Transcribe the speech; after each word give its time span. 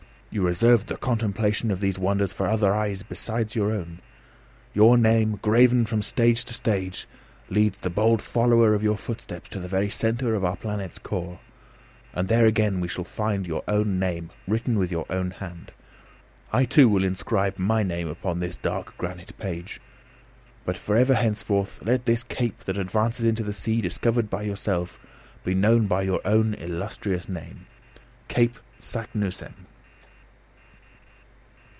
You 0.33 0.43
reserved 0.43 0.87
the 0.87 0.95
contemplation 0.95 1.71
of 1.71 1.81
these 1.81 1.99
wonders 1.99 2.31
for 2.31 2.47
other 2.47 2.73
eyes 2.73 3.03
besides 3.03 3.53
your 3.53 3.69
own. 3.69 3.99
Your 4.73 4.97
name, 4.97 5.37
graven 5.41 5.85
from 5.85 6.01
stage 6.01 6.45
to 6.45 6.53
stage, 6.53 7.05
leads 7.49 7.81
the 7.81 7.89
bold 7.89 8.21
follower 8.21 8.73
of 8.73 8.81
your 8.81 8.95
footsteps 8.95 9.49
to 9.49 9.59
the 9.59 9.67
very 9.67 9.89
centre 9.89 10.33
of 10.33 10.45
our 10.45 10.55
planet's 10.55 10.99
core, 10.99 11.41
and 12.13 12.29
there 12.29 12.45
again 12.45 12.79
we 12.79 12.87
shall 12.87 13.03
find 13.03 13.45
your 13.45 13.61
own 13.67 13.99
name 13.99 14.29
written 14.47 14.79
with 14.79 14.89
your 14.89 15.05
own 15.11 15.31
hand. 15.31 15.73
I 16.53 16.63
too 16.63 16.87
will 16.87 17.03
inscribe 17.03 17.59
my 17.59 17.83
name 17.83 18.07
upon 18.07 18.39
this 18.39 18.55
dark 18.55 18.97
granite 18.97 19.37
page. 19.37 19.81
But 20.63 20.77
for 20.77 20.95
ever 20.95 21.15
henceforth 21.15 21.81
let 21.83 22.05
this 22.05 22.23
cape 22.23 22.59
that 22.61 22.77
advances 22.77 23.25
into 23.25 23.43
the 23.43 23.51
sea 23.51 23.81
discovered 23.81 24.29
by 24.29 24.43
yourself 24.43 24.97
be 25.43 25.53
known 25.53 25.87
by 25.87 26.03
your 26.03 26.21
own 26.23 26.53
illustrious 26.53 27.27
name 27.27 27.65
Cape 28.29 28.57
Saknussemm." 28.79 29.65